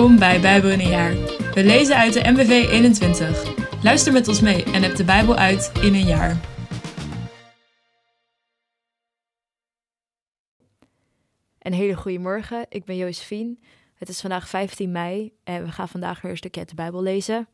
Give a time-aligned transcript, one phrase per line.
[0.00, 1.14] Welkom bij Bijbel in een jaar.
[1.54, 3.82] We lezen uit de MBV 21.
[3.82, 6.40] Luister met ons mee en heb de Bijbel uit in een jaar.
[11.58, 13.56] Een hele goede morgen, ik ben Josephine.
[13.94, 17.48] Het is vandaag 15 mei en we gaan vandaag weer een stukje de Bijbel lezen.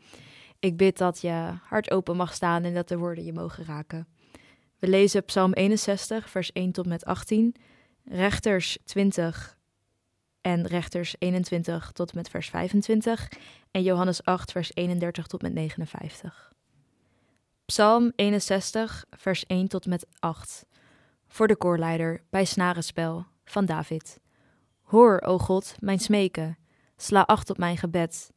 [0.59, 4.09] Ik bid dat je hart open mag staan en dat de woorden je mogen raken.
[4.79, 7.55] We lezen Psalm 61, vers 1 tot met 18,
[8.05, 9.56] Rechters 20,
[10.47, 13.29] en Rechters 21 tot met vers 25
[13.71, 16.53] en Johannes 8 vers 31 tot met 59.
[17.65, 20.67] Psalm 61 vers 1 tot met 8.
[21.29, 24.21] Voor de koorleider bij snarenspel van David.
[24.83, 26.59] Hoor, o God, mijn smeken,
[26.97, 28.33] sla acht op mijn gebed.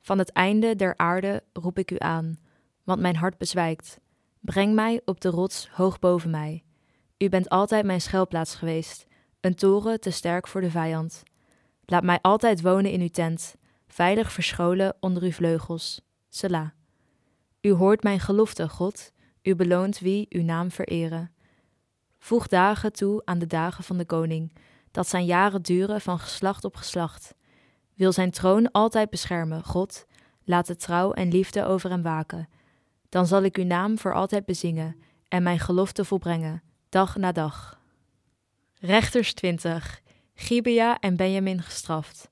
[0.00, 2.38] Van het einde der aarde roep ik u aan,
[2.84, 4.00] want mijn hart bezwijkt.
[4.40, 6.64] Breng mij op de rots hoog boven mij.
[7.18, 9.06] U bent altijd mijn schuilplaats geweest,
[9.40, 11.22] een toren te sterk voor de vijand.
[11.90, 13.54] Laat mij altijd wonen in uw tent,
[13.88, 16.00] veilig verscholen onder uw vleugels.
[16.28, 16.68] Selah.
[17.60, 21.32] U hoort mijn gelofte, God, u beloont wie uw naam vereren.
[22.18, 24.52] Voeg dagen toe aan de dagen van de koning,
[24.90, 27.34] dat zijn jaren duren van geslacht op geslacht.
[27.94, 30.06] Wil zijn troon altijd beschermen, God,
[30.44, 32.48] laat de trouw en liefde over hem waken.
[33.08, 34.96] Dan zal ik uw naam voor altijd bezingen
[35.28, 37.80] en mijn gelofte volbrengen, dag na dag.
[38.78, 40.00] Rechters 20.
[40.40, 42.30] Gibea en Benjamin gestraft.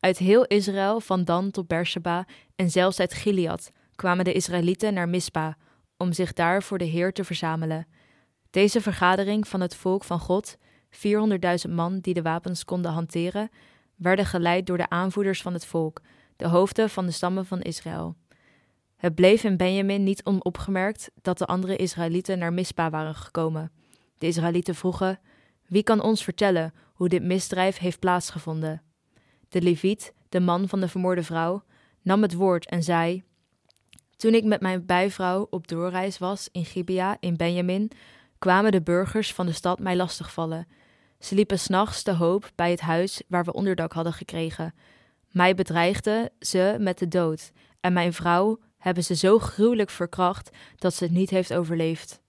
[0.00, 5.08] Uit heel Israël, van Dan tot Beersheba en zelfs uit Gilead, kwamen de Israëlieten naar
[5.08, 5.56] Mispa,
[5.96, 7.86] om zich daar voor de Heer te verzamelen.
[8.50, 10.56] Deze vergadering van het volk van God,
[11.66, 13.50] 400.000 man die de wapens konden hanteren,
[13.96, 16.00] werden geleid door de aanvoerders van het volk,
[16.36, 18.16] de hoofden van de stammen van Israël.
[18.96, 23.72] Het bleef in Benjamin niet onopgemerkt dat de andere Israëlieten naar Mispa waren gekomen.
[24.18, 25.20] De Israëlieten vroegen:
[25.68, 28.82] Wie kan ons vertellen hoe dit misdrijf heeft plaatsgevonden.
[29.48, 31.62] De leviet, de man van de vermoorde vrouw,
[32.02, 33.22] nam het woord en zei:
[34.16, 37.90] Toen ik met mijn bijvrouw op doorreis was in Gibea in Benjamin,
[38.38, 40.66] kwamen de burgers van de stad mij lastigvallen.
[41.18, 44.74] Ze liepen s'nachts te hoop bij het huis waar we onderdak hadden gekregen.
[45.30, 50.94] Mij bedreigden ze met de dood, en mijn vrouw hebben ze zo gruwelijk verkracht dat
[50.94, 52.20] ze het niet heeft overleefd.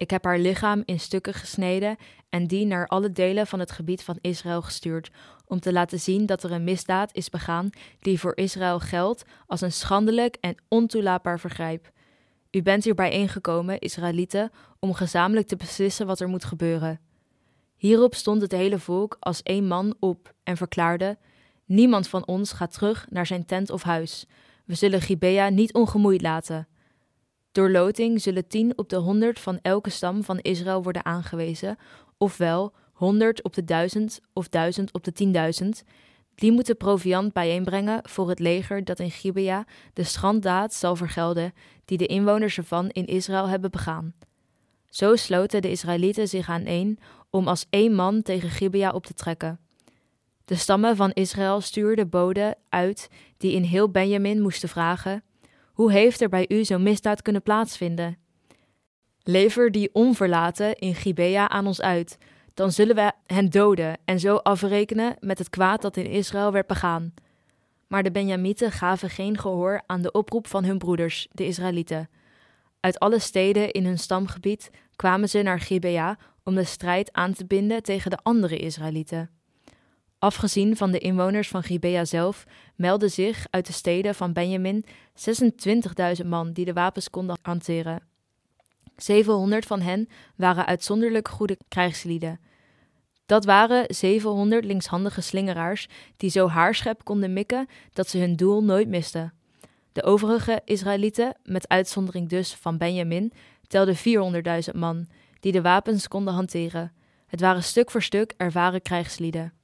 [0.00, 1.96] Ik heb haar lichaam in stukken gesneden
[2.28, 5.10] en die naar alle delen van het gebied van Israël gestuurd,
[5.46, 9.60] om te laten zien dat er een misdaad is begaan die voor Israël geldt als
[9.60, 11.90] een schandelijk en ontoelaatbaar vergrijp.
[12.50, 17.00] U bent hier bijeengekomen, Israëlieten, om gezamenlijk te beslissen wat er moet gebeuren.
[17.76, 21.18] Hierop stond het hele volk als één man op en verklaarde:
[21.64, 24.26] Niemand van ons gaat terug naar zijn tent of huis.
[24.64, 26.68] We zullen Gibea niet ongemoeid laten.
[27.52, 31.76] Door loting zullen tien op de honderd van elke stam van Israël worden aangewezen,
[32.18, 35.84] ofwel honderd op de duizend of duizend op de tienduizend.
[36.34, 41.52] Die moeten proviand bijeenbrengen voor het leger dat in Gibea de schanddaad zal vergelden
[41.84, 44.14] die de inwoners ervan in Israël hebben begaan.
[44.86, 46.98] Zo sloten de Israëlieten zich aan één
[47.30, 49.60] om als één man tegen Gibea op te trekken.
[50.44, 55.22] De stammen van Israël stuurden boden uit die in heel Benjamin moesten vragen:
[55.80, 58.18] hoe heeft er bij u zo'n misdaad kunnen plaatsvinden?
[59.22, 62.18] Lever die onverlaten in Gibea aan ons uit,
[62.54, 66.66] dan zullen we hen doden en zo afrekenen met het kwaad dat in Israël werd
[66.66, 67.14] begaan.
[67.86, 72.08] Maar de Benjamieten gaven geen gehoor aan de oproep van hun broeders, de Israëlieten.
[72.80, 77.46] Uit alle steden in hun stamgebied kwamen ze naar Gibea om de strijd aan te
[77.46, 79.39] binden tegen de andere Israëlieten.
[80.20, 84.84] Afgezien van de inwoners van Gibea zelf meldden zich uit de steden van Benjamin
[86.20, 88.02] 26.000 man die de wapens konden hanteren.
[88.96, 92.40] 700 van hen waren uitzonderlijk goede krijgslieden.
[93.26, 98.88] Dat waren 700 linkshandige slingeraars die zo haarschep konden mikken dat ze hun doel nooit
[98.88, 99.32] misten.
[99.92, 103.32] De overige Israëlieten, met uitzondering dus van Benjamin,
[103.66, 105.06] telden 400.000 man
[105.40, 106.92] die de wapens konden hanteren.
[107.26, 109.59] Het waren stuk voor stuk ervaren krijgslieden.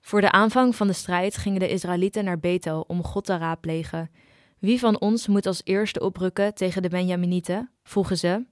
[0.00, 4.10] Voor de aanvang van de strijd gingen de Israëlieten naar Bethel om God te raadplegen.
[4.58, 7.70] Wie van ons moet als eerste oprukken tegen de Benjaminieten?
[7.82, 8.44] vroegen ze.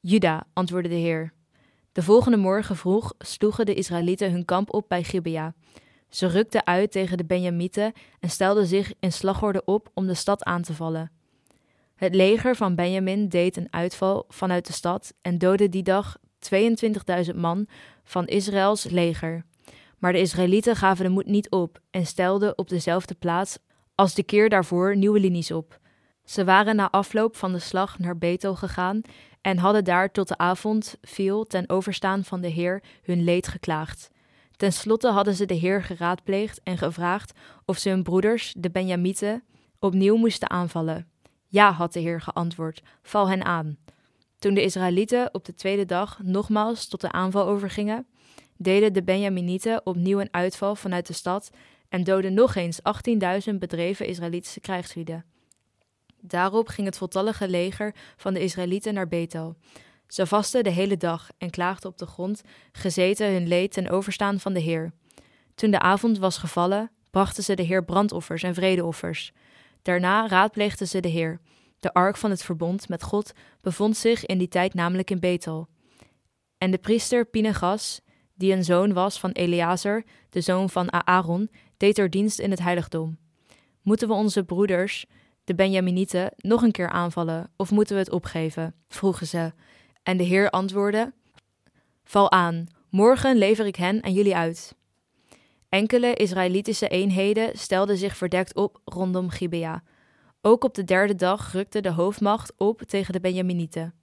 [0.00, 1.32] Juda, antwoordde de Heer.
[1.92, 5.54] De volgende morgen vroeg sloegen de Israëlieten hun kamp op bij Gibea.
[6.08, 10.44] Ze rukten uit tegen de Benjamieten en stelden zich in slagorde op om de stad
[10.44, 11.10] aan te vallen.
[11.94, 16.16] Het leger van Benjamin deed een uitval vanuit de stad en doodde die dag
[17.30, 17.66] 22.000 man
[18.04, 19.44] van Israëls leger.
[20.02, 23.58] Maar de Israëlieten gaven de moed niet op en stelden op dezelfde plaats
[23.94, 25.78] als de keer daarvoor nieuwe linies op.
[26.24, 29.00] Ze waren na afloop van de slag naar Bethel gegaan
[29.40, 34.10] en hadden daar tot de avond viel ten overstaan van de Heer hun leed geklaagd.
[34.56, 37.32] Ten slotte hadden ze de Heer geraadpleegd en gevraagd
[37.64, 39.44] of ze hun broeders, de Benjamieten,
[39.78, 41.08] opnieuw moesten aanvallen.
[41.46, 43.76] Ja, had de Heer geantwoord, val hen aan.
[44.38, 48.06] Toen de Israëlieten op de tweede dag nogmaals tot de aanval overgingen,
[48.62, 51.50] deden de Benjaminieten opnieuw een uitval vanuit de stad
[51.88, 52.80] en doodden nog eens
[53.50, 55.24] 18.000 bedreven Israëlitische krijgslieden.
[56.20, 59.56] Daarop ging het voltallige leger van de Israëlieten naar Bethel.
[60.06, 62.42] Ze vasten de hele dag en klaagden op de grond,
[62.72, 64.92] gezeten hun leed ten overstaan van de Heer.
[65.54, 69.32] Toen de avond was gevallen, brachten ze de Heer brandoffers en vredeoffers.
[69.82, 71.40] Daarna raadpleegden ze de Heer.
[71.80, 75.68] De ark van het verbond met God bevond zich in die tijd namelijk in Bethel.
[76.58, 78.00] En de priester Pinegas,
[78.42, 82.58] die een zoon was van Eleazar, de zoon van Aaron, deed er dienst in het
[82.58, 83.18] heiligdom.
[83.82, 85.06] Moeten we onze broeders,
[85.44, 88.74] de Benjaminieten, nog een keer aanvallen of moeten we het opgeven?
[88.88, 89.52] vroegen ze.
[90.02, 91.12] En de Heer antwoordde:
[92.04, 94.74] Val aan, morgen lever ik hen aan jullie uit.
[95.68, 99.82] Enkele Israëlitische eenheden stelden zich verdekt op rondom Gibea.
[100.40, 104.01] Ook op de derde dag rukte de hoofdmacht op tegen de Benjaminieten.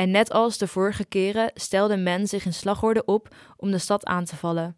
[0.00, 4.04] En net als de vorige keren stelde men zich in slagorde op om de stad
[4.04, 4.76] aan te vallen.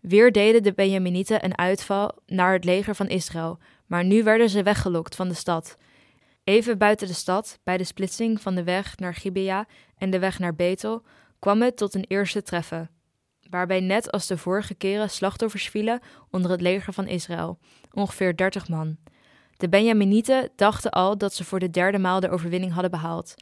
[0.00, 4.62] Weer deden de Benjaminieten een uitval naar het leger van Israël, maar nu werden ze
[4.62, 5.76] weggelokt van de stad.
[6.44, 9.66] Even buiten de stad, bij de splitsing van de weg naar Gibea
[9.98, 11.02] en de weg naar Betel,
[11.38, 12.90] kwam het tot een eerste treffen,
[13.50, 16.00] waarbij net als de vorige keren slachtoffers vielen
[16.30, 17.58] onder het leger van Israël,
[17.92, 18.96] ongeveer dertig man.
[19.56, 23.34] De Benjaminieten dachten al dat ze voor de derde maal de overwinning hadden behaald,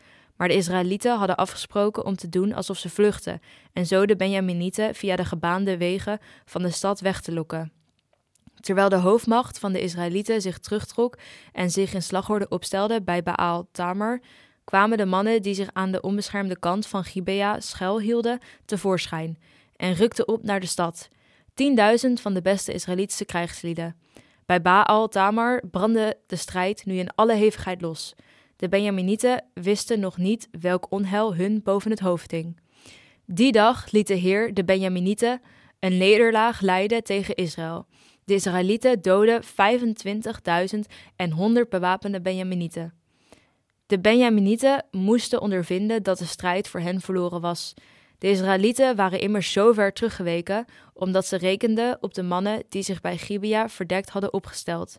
[0.42, 3.40] maar de Israëlieten hadden afgesproken om te doen alsof ze vluchtten
[3.72, 7.72] en zo de Benjaminieten via de gebaande wegen van de stad weg te lokken.
[8.60, 11.18] Terwijl de hoofdmacht van de Israëlieten zich terugtrok
[11.52, 14.20] en zich in slagorde opstelde bij Baal Tamar,
[14.64, 19.38] kwamen de mannen die zich aan de onbeschermde kant van Gibea schuilhielden tevoorschijn
[19.76, 21.08] en rukten op naar de stad.
[21.54, 23.96] Tienduizend van de beste Israëlitische krijgslieden.
[24.46, 28.14] Bij Baal Tamar brandde de strijd nu in alle hevigheid los.
[28.62, 32.60] De Benjaminieten wisten nog niet welk onheil hun boven het hoofd hing.
[33.26, 35.40] Die dag liet de Heer de Benjaminieten
[35.78, 37.86] een nederlaag leiden tegen Israël.
[38.24, 39.42] De Israëlieten doden
[40.74, 40.78] 25.000
[41.16, 42.94] en 100 bewapende Benjaminieten.
[43.86, 47.74] De Benjaminieten moesten ondervinden dat de strijd voor hen verloren was.
[48.18, 53.00] De Israëlieten waren immers zo ver teruggeweken omdat ze rekenden op de mannen die zich
[53.00, 54.98] bij Gibea verdekt hadden opgesteld.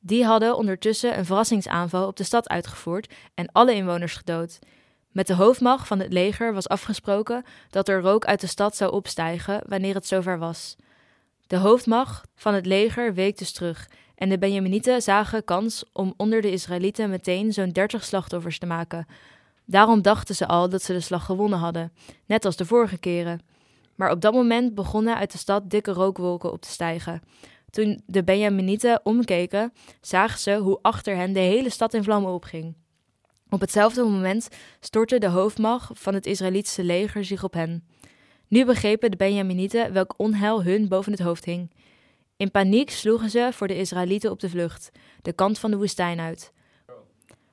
[0.00, 4.58] Die hadden ondertussen een verrassingsaanval op de stad uitgevoerd en alle inwoners gedood.
[5.10, 8.92] Met de hoofdmacht van het leger was afgesproken dat er rook uit de stad zou
[8.92, 10.76] opstijgen wanneer het zover was.
[11.46, 16.40] De hoofdmacht van het leger week dus terug en de Benjaminieten zagen kans om onder
[16.40, 19.06] de Israëlieten meteen zo'n dertig slachtoffers te maken.
[19.64, 21.92] Daarom dachten ze al dat ze de slag gewonnen hadden,
[22.26, 23.40] net als de vorige keren.
[23.94, 27.22] Maar op dat moment begonnen uit de stad dikke rookwolken op te stijgen.
[27.70, 32.74] Toen de Benjaminieten omkeken, zagen ze hoe achter hen de hele stad in vlammen opging.
[33.50, 34.48] Op hetzelfde moment
[34.80, 37.84] stortte de hoofdmacht van het Israëlitische leger zich op hen.
[38.48, 41.70] Nu begrepen de Benjaminieten welk onheil hun boven het hoofd hing.
[42.36, 44.90] In paniek sloegen ze voor de Israëlieten op de vlucht,
[45.22, 46.52] de kant van de woestijn uit.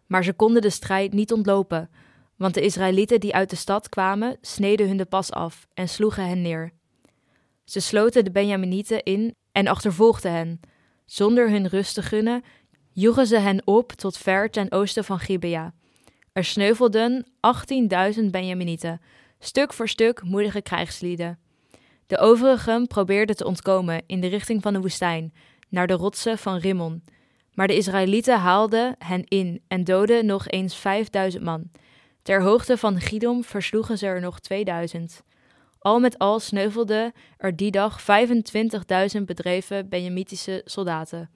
[0.05, 1.89] Maar ze konden de strijd niet ontlopen,
[2.35, 6.27] want de Israëlieten die uit de stad kwamen, sneden hun de pas af en sloegen
[6.27, 6.71] hen neer.
[7.63, 10.59] Ze sloten de Benjaminieten in en achtervolgden hen.
[11.05, 12.43] Zonder hun rust te gunnen,
[12.91, 15.73] joegen ze hen op tot ver ten oosten van Gibea.
[16.33, 17.25] Er sneuvelden
[18.17, 19.01] 18.000 Benjaminieten,
[19.39, 21.39] stuk voor stuk moedige krijgslieden.
[22.07, 25.33] De overigen probeerden te ontkomen in de richting van de woestijn,
[25.69, 27.03] naar de rotsen van Rimmon.
[27.53, 31.71] Maar de Israëlieten haalden hen in en doodden nog eens 5000 man.
[32.21, 35.23] Ter hoogte van Gidom versloegen ze er nog 2000.
[35.87, 38.01] Al met al sneuvelden er die dag
[39.17, 41.29] 25.000 bedreven Benjamitische soldaten.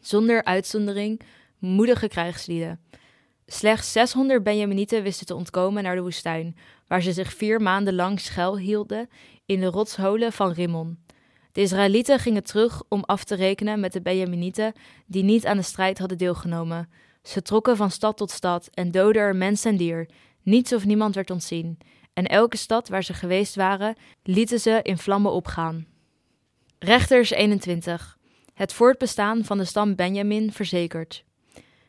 [0.00, 1.20] Zonder uitzondering
[1.58, 2.80] moedige krijgslieden.
[3.46, 6.56] Slechts 600 Benjaminieten wisten te ontkomen naar de woestijn,
[6.86, 9.08] waar ze zich vier maanden lang schuilhielden
[9.46, 10.98] in de rotsholen van Rimmon.
[11.52, 14.72] De Israëlieten gingen terug om af te rekenen met de Benjaminieten
[15.06, 16.90] die niet aan de strijd hadden deelgenomen.
[17.22, 20.08] Ze trokken van stad tot stad en doodden er mens en dier.
[20.42, 21.78] Niets of niemand werd ontzien.
[22.18, 25.86] En elke stad waar ze geweest waren, lieten ze in vlammen opgaan.
[26.78, 28.18] Rechters 21.
[28.54, 31.24] Het voortbestaan van de stam Benjamin verzekerd.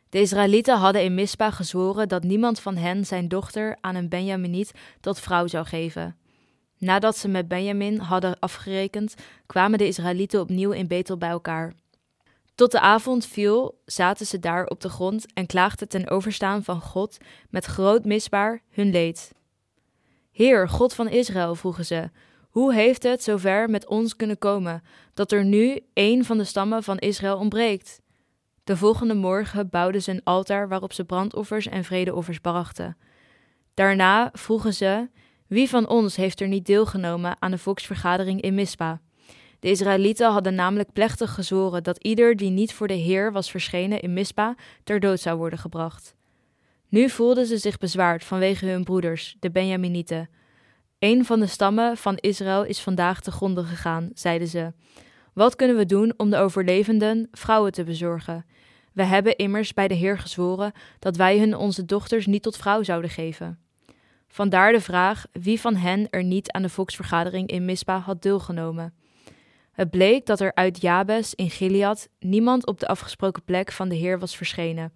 [0.10, 4.72] De Israëlieten hadden in Mispa gezworen dat niemand van hen zijn dochter aan een Benjaminiet
[5.00, 6.18] tot vrouw zou geven.
[6.78, 11.74] Nadat ze met Benjamin hadden afgerekend, kwamen de Israëlieten opnieuw in Betel bij elkaar.
[12.56, 16.82] Tot de avond viel, zaten ze daar op de grond en klaagden ten overstaan van
[16.82, 17.18] God
[17.50, 19.38] met groot misbaar hun leed.
[20.40, 22.10] Heer, God van Israël, vroegen ze,
[22.50, 26.84] Hoe heeft het zover met ons kunnen komen dat er nu één van de stammen
[26.84, 28.02] van Israël ontbreekt?
[28.64, 32.98] De volgende morgen bouwden ze een altaar waarop ze brandoffers en vredeoffers brachten.
[33.74, 35.10] Daarna vroegen ze:
[35.48, 39.02] Wie van ons heeft er niet deelgenomen aan de volksvergadering in Mispa?
[39.60, 44.00] De Israëlieten hadden namelijk plechtig gezworen dat ieder die niet voor de Heer was verschenen
[44.00, 46.18] in Mispa ter dood zou worden gebracht.
[46.90, 50.30] Nu voelden ze zich bezwaard vanwege hun broeders, de Benjaminieten.
[51.00, 54.74] Een van de stammen van Israël is vandaag te gronde gegaan, zeiden ze.
[55.34, 58.46] Wat kunnen we doen om de overlevenden vrouwen te bezorgen?
[58.94, 62.84] We hebben immers bij de Heer gezworen dat wij hun onze dochters niet tot vrouw
[62.84, 63.60] zouden geven.
[64.28, 68.94] Vandaar de vraag wie van hen er niet aan de volksvergadering in Mispa had deelgenomen.
[69.72, 73.96] Het bleek dat er uit Jabes in Gilead niemand op de afgesproken plek van de
[73.96, 74.94] Heer was verschenen.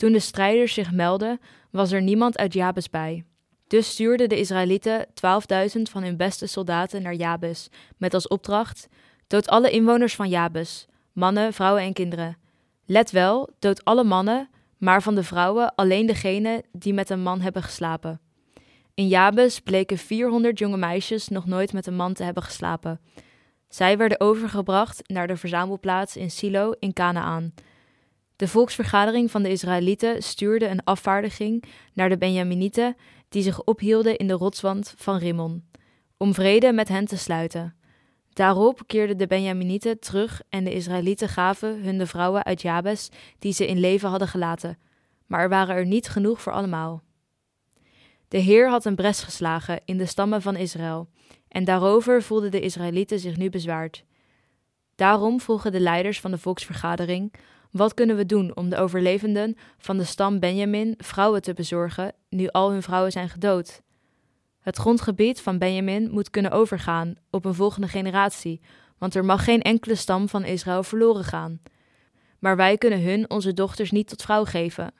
[0.00, 1.40] Toen de strijders zich meldden,
[1.70, 3.24] was er niemand uit Jabes bij.
[3.66, 8.88] Dus stuurden de Israëlieten 12.000 van hun beste soldaten naar Jabes, met als opdracht:
[9.26, 12.36] dood alle inwoners van Jabes, mannen, vrouwen en kinderen.
[12.86, 17.40] Let wel, dood alle mannen, maar van de vrouwen alleen degene die met een man
[17.40, 18.20] hebben geslapen.
[18.94, 23.00] In Jabes bleken 400 jonge meisjes nog nooit met een man te hebben geslapen.
[23.68, 27.52] Zij werden overgebracht naar de verzamelplaats in Silo in Canaan.
[28.40, 32.96] De volksvergadering van de Israëlieten stuurde een afvaardiging naar de Benjaminieten
[33.28, 35.64] die zich ophielden in de rotswand van Rimmon,
[36.16, 37.74] om vrede met hen te sluiten.
[38.32, 43.52] Daarop keerden de Benjaminieten terug en de Israëlieten gaven hun de vrouwen uit Jabes die
[43.52, 44.78] ze in leven hadden gelaten,
[45.26, 47.02] maar er waren er niet genoeg voor allemaal.
[48.28, 51.08] De Heer had een bres geslagen in de stammen van Israël,
[51.48, 54.04] en daarover voelden de Israëlieten zich nu bezwaard.
[54.94, 57.32] Daarom vroegen de leiders van de volksvergadering:
[57.70, 62.48] Wat kunnen we doen om de overlevenden van de stam Benjamin vrouwen te bezorgen, nu
[62.48, 63.82] al hun vrouwen zijn gedood?
[64.60, 68.60] Het grondgebied van Benjamin moet kunnen overgaan op een volgende generatie,
[68.98, 71.60] want er mag geen enkele stam van Israël verloren gaan.
[72.38, 74.94] Maar wij kunnen hun onze dochters niet tot vrouw geven,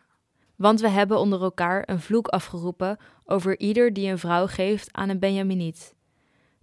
[0.57, 5.09] want we hebben onder elkaar een vloek afgeroepen over ieder die een vrouw geeft aan
[5.09, 5.95] een Benjaminiet.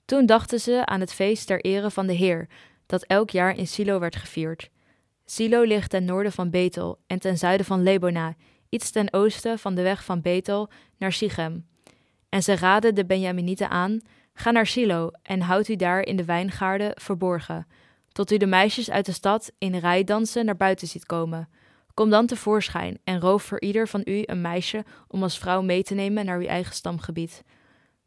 [0.05, 2.47] Toen dachten ze aan het feest ter ere van de Heer,
[2.85, 4.69] dat elk jaar in Silo werd gevierd.
[5.29, 8.35] Silo ligt ten noorden van Betel en ten zuiden van Lebona,
[8.69, 11.67] iets ten oosten van de weg van Betel naar Sichem.
[12.29, 13.99] En ze raden de Benjaminieten aan:
[14.33, 17.67] Ga naar Silo en houd u daar in de wijngaarden verborgen,
[18.11, 21.49] tot u de meisjes uit de stad in rijdansen naar buiten ziet komen.
[21.93, 25.83] Kom dan tevoorschijn en roof voor ieder van u een meisje om als vrouw mee
[25.83, 27.43] te nemen naar uw eigen stamgebied.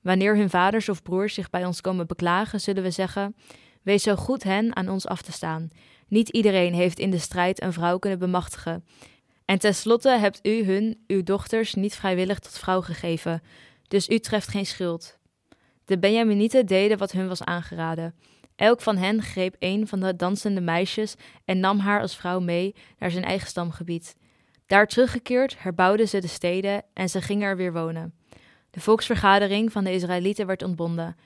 [0.00, 3.36] Wanneer hun vaders of broers zich bij ons komen beklagen, zullen we zeggen:
[3.82, 5.70] Wees zo goed hen aan ons af te staan.
[6.10, 8.84] Niet iedereen heeft in de strijd een vrouw kunnen bemachtigen.
[9.44, 13.42] En tenslotte hebt u hun, uw dochters, niet vrijwillig tot vrouw gegeven,
[13.88, 15.18] dus u treft geen schuld.
[15.84, 18.14] De Benjaminieten deden wat hun was aangeraden.
[18.56, 21.14] Elk van hen greep een van de dansende meisjes
[21.44, 24.16] en nam haar als vrouw mee naar zijn eigen stamgebied.
[24.66, 28.14] Daar teruggekeerd herbouwden ze de steden en ze gingen er weer wonen.
[28.70, 31.16] De volksvergadering van de Israëlieten werd ontbonden.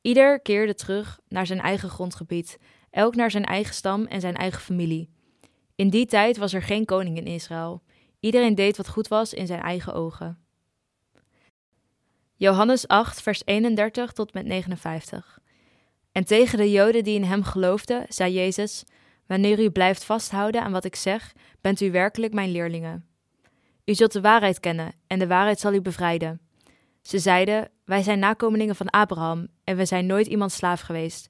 [0.00, 2.58] Ieder keerde terug naar zijn eigen grondgebied,
[2.92, 5.10] elk naar zijn eigen stam en zijn eigen familie.
[5.74, 7.82] In die tijd was er geen koning in Israël.
[8.20, 10.38] Iedereen deed wat goed was in zijn eigen ogen.
[12.34, 15.38] Johannes 8, vers 31 tot met 59.
[16.12, 18.84] En tegen de Joden die in hem geloofden, zei Jezus:
[19.26, 23.06] Wanneer u blijft vasthouden aan wat ik zeg, bent u werkelijk mijn leerlingen.
[23.84, 26.40] U zult de waarheid kennen en de waarheid zal u bevrijden.
[27.02, 31.28] Ze zeiden: Wij zijn nakomelingen van Abraham en we zijn nooit iemand slaaf geweest.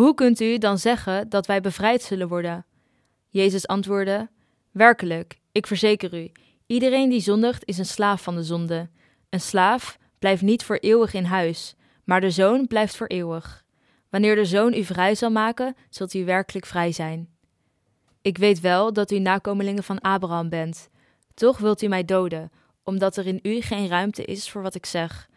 [0.00, 2.66] Hoe kunt u dan zeggen dat wij bevrijd zullen worden?
[3.28, 4.28] Jezus antwoordde:
[4.70, 6.32] Werkelijk, ik verzeker u,
[6.66, 8.88] iedereen die zondigt is een slaaf van de zonde.
[9.30, 13.64] Een slaaf blijft niet voor eeuwig in huis, maar de zoon blijft voor eeuwig.
[14.10, 17.28] Wanneer de zoon u vrij zal maken, zult u werkelijk vrij zijn.
[18.22, 20.88] Ik weet wel dat u nakomelingen van Abraham bent.
[21.34, 22.50] Toch wilt u mij doden,
[22.84, 25.28] omdat er in u geen ruimte is voor wat ik zeg.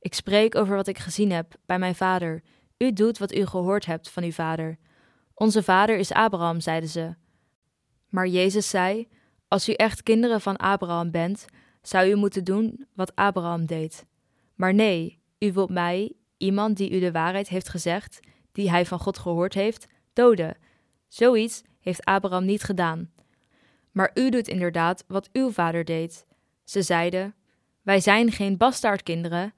[0.00, 2.42] Ik spreek over wat ik gezien heb bij mijn vader.
[2.78, 4.78] U doet wat u gehoord hebt van uw vader.
[5.34, 7.14] Onze vader is Abraham, zeiden ze.
[8.08, 9.08] Maar Jezus zei:
[9.48, 11.46] Als u echt kinderen van Abraham bent,
[11.82, 14.06] zou u moeten doen wat Abraham deed.
[14.54, 18.20] Maar nee, u wilt mij, iemand die u de waarheid heeft gezegd,
[18.52, 20.56] die hij van God gehoord heeft, doden.
[21.08, 23.10] Zoiets heeft Abraham niet gedaan.
[23.92, 26.26] Maar u doet inderdaad wat uw vader deed.
[26.64, 27.34] Ze zeiden:
[27.82, 29.54] Wij zijn geen bastaardkinderen.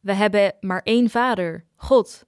[0.00, 2.26] We hebben maar één vader, God.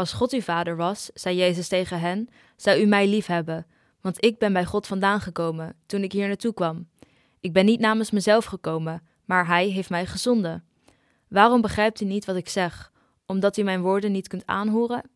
[0.00, 3.66] Als God uw vader was, zei Jezus tegen hen, zou u mij lief hebben,
[4.00, 6.88] want ik ben bij God vandaan gekomen toen ik hier naartoe kwam.
[7.40, 10.64] Ik ben niet namens mezelf gekomen, maar Hij heeft mij gezonden.
[11.28, 12.92] Waarom begrijpt u niet wat ik zeg?
[13.26, 15.10] omdat u mijn woorden niet kunt aanhoren?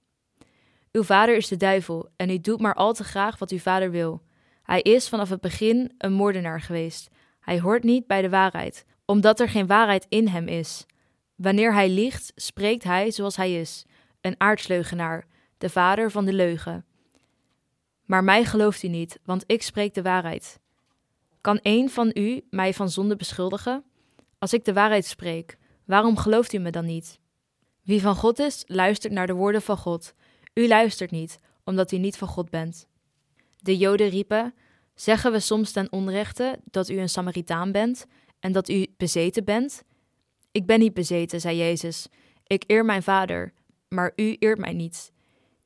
[0.92, 3.90] Uw vader is de duivel en u doet maar al te graag wat uw vader
[3.90, 4.22] wil.
[4.62, 7.08] Hij is vanaf het begin een moordenaar geweest.
[7.40, 10.86] Hij hoort niet bij de waarheid, omdat er geen waarheid in hem is.
[11.34, 13.84] Wanneer hij liegt, spreekt hij zoals hij is,
[14.24, 15.26] een aardsleugenaar,
[15.58, 16.84] de vader van de leugen.
[18.04, 20.60] Maar mij gelooft u niet, want ik spreek de waarheid.
[21.40, 23.84] Kan een van u mij van zonde beschuldigen?
[24.38, 27.18] Als ik de waarheid spreek, waarom gelooft u me dan niet?
[27.82, 30.14] Wie van God is, luistert naar de woorden van God.
[30.54, 32.86] U luistert niet, omdat u niet van God bent.
[33.56, 34.54] De Joden riepen:
[34.94, 38.06] Zeggen we soms ten onrechte dat u een Samaritaan bent
[38.40, 39.82] en dat u bezeten bent?
[40.52, 42.08] Ik ben niet bezeten, zei Jezus.
[42.46, 43.52] Ik eer mijn vader,
[43.94, 45.12] maar u eert mij niet.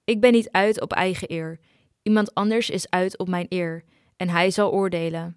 [0.04, 1.58] Ik ben niet uit op eigen eer.
[2.02, 3.84] Iemand anders is uit op mijn eer,
[4.16, 5.36] en hij zal oordelen.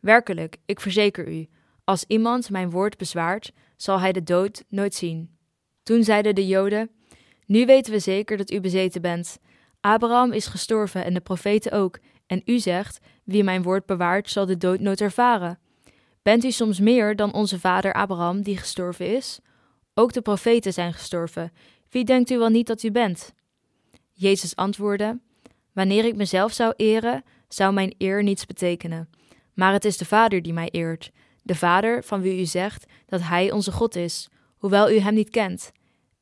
[0.00, 1.48] Werkelijk, ik verzeker u,
[1.84, 5.36] als iemand mijn woord bezwaart, zal hij de dood nooit zien.
[5.82, 6.90] Toen zeiden de Joden:
[7.46, 9.38] Nu weten we zeker dat u bezeten bent.
[9.80, 14.46] Abraham is gestorven en de profeten ook, en u zegt: Wie mijn woord bewaart, zal
[14.46, 15.58] de dood nooit ervaren.
[16.22, 19.40] Bent u soms meer dan onze vader Abraham, die gestorven is?
[19.94, 21.52] Ook de profeten zijn gestorven.
[21.90, 23.34] Wie denkt u wel niet dat u bent?
[24.12, 25.20] Jezus antwoordde:
[25.72, 29.08] Wanneer ik mezelf zou eren, zou mijn eer niets betekenen.
[29.54, 31.10] Maar het is de Vader die mij eert,
[31.42, 35.30] de Vader van wie u zegt dat Hij onze God is, hoewel u Hem niet
[35.30, 35.72] kent.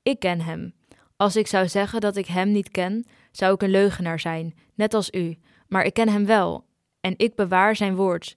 [0.02, 0.74] Ik ken Hem.
[1.16, 4.94] Als ik zou zeggen dat ik Hem niet ken, zou ik een leugenaar zijn, net
[4.94, 6.64] als u, maar ik ken Hem wel,
[7.00, 8.36] en ik bewaar Zijn woord.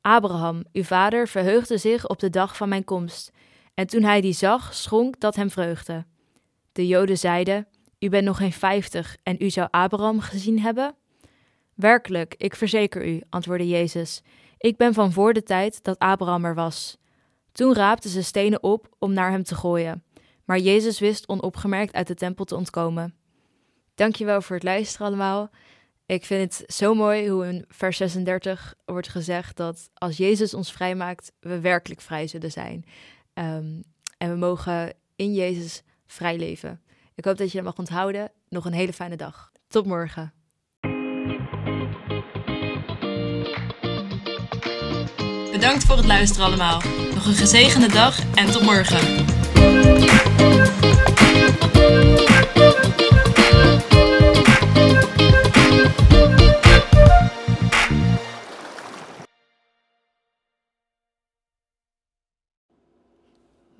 [0.00, 3.30] Abraham, uw vader, verheugde zich op de dag van mijn komst,
[3.74, 6.04] en toen hij die zag, schonk dat hem vreugde.
[6.72, 10.94] De Joden zeiden: U bent nog geen vijftig en u zou Abraham gezien hebben?
[11.74, 14.22] Werkelijk, ik verzeker u, antwoordde Jezus,
[14.58, 16.98] ik ben van voor de tijd dat Abraham er was.
[17.52, 20.04] Toen raapten ze stenen op om naar hem te gooien,
[20.44, 23.14] maar Jezus wist onopgemerkt uit de tempel te ontkomen.
[23.94, 25.50] Dankjewel voor het luisteren allemaal.
[26.06, 30.72] Ik vind het zo mooi hoe in vers 36 wordt gezegd dat als Jezus ons
[30.72, 32.84] vrijmaakt, we werkelijk vrij zullen zijn.
[33.32, 33.80] Ehm,
[34.18, 36.80] en we mogen in Jezus vrij leven.
[37.14, 38.30] Ik hoop dat je dat mag onthouden.
[38.48, 39.52] Nog een hele fijne dag.
[39.68, 40.32] Tot morgen.
[45.52, 46.82] Bedankt voor het luisteren allemaal.
[47.14, 49.24] Nog een gezegende dag en tot morgen.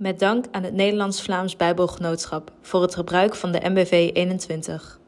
[0.02, 5.00] Met dank aan het Nederlands-Vlaams Bijbelgenootschap voor het gebruik van de MBV 21.